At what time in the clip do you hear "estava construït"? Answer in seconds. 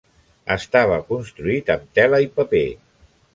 0.53-1.69